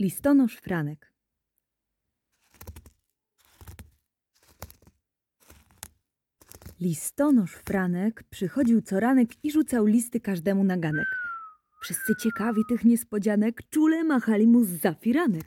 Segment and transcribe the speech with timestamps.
[0.00, 1.12] Listonosz Franek
[6.80, 11.06] Listonosz Franek przychodził co ranek i rzucał listy każdemu na ganek.
[11.82, 15.44] Wszyscy ciekawi tych niespodzianek czule machali mu z zafiranek.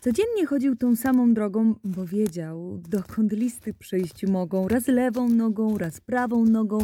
[0.00, 6.00] Codziennie chodził tą samą drogą, bo wiedział, dokąd listy przyjść mogą, raz lewą nogą, raz
[6.00, 6.78] prawą nogą,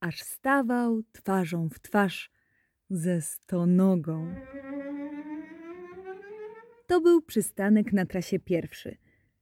[0.00, 2.30] aż stawał twarzą w twarz
[2.90, 4.34] ze stonogą.
[6.92, 8.96] To był przystanek na trasie pierwszy.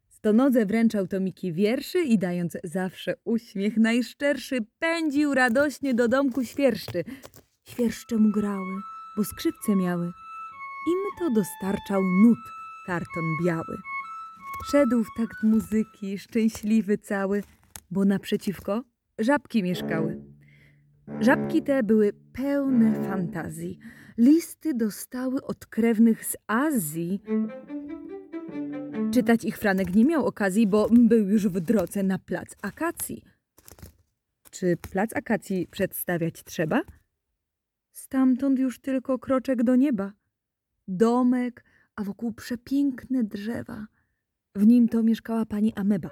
[0.08, 7.04] Stonodze wręczał tomiki wierszy i dając zawsze uśmiech najszczerszy, pędził radośnie do domku świerszczy.
[7.68, 8.80] Świerszcze mu grały,
[9.16, 10.06] bo skrzypce miały.
[10.88, 12.38] Im to dostarczał nut
[12.86, 13.76] karton biały.
[14.70, 17.42] Szedł w takt muzyki, szczęśliwy cały,
[17.90, 18.82] bo naprzeciwko
[19.18, 20.20] żabki mieszkały.
[21.20, 23.78] Żabki te były pełne fantazji.
[24.20, 27.22] Listy dostały od krewnych z Azji.
[29.12, 33.24] Czytać ich Franek nie miał okazji, bo był już w drodze na plac akacji.
[34.50, 36.82] Czy plac akacji przedstawiać trzeba?
[37.92, 40.12] Stamtąd już tylko kroczek do nieba.
[40.88, 41.64] Domek,
[41.96, 43.86] a wokół przepiękne drzewa.
[44.54, 46.10] W nim to mieszkała pani Ameba.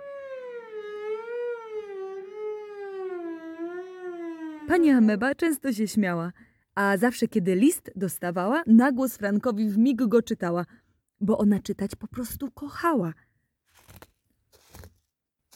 [4.69, 6.33] Pani Ameba często się śmiała,
[6.79, 10.67] a zawsze kiedy list dostawała, na głos Frankowi w mig go czytała,
[11.21, 13.15] bo ona czytać po prostu kochała.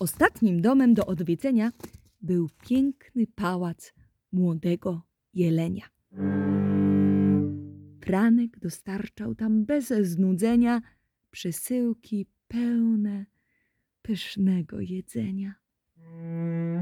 [0.01, 1.73] Ostatnim domem do odwiedzenia
[2.21, 3.95] był piękny pałac
[4.33, 5.03] młodego
[5.35, 5.85] jelenia.
[8.05, 10.81] Franek dostarczał tam bez znudzenia
[11.31, 13.27] przesyłki pełne
[14.03, 15.55] pysznego jedzenia.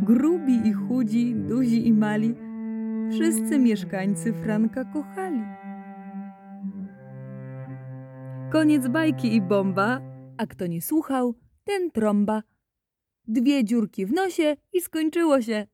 [0.02, 2.49] Grubi i chudzi, duzi i mali,
[3.10, 5.42] wszyscy mieszkańcy Franka kochali.
[8.52, 10.00] Koniec bajki i bomba,
[10.36, 12.42] a kto nie słuchał, ten trąba.
[13.28, 15.66] Dwie dziurki w nosie i skończyło się.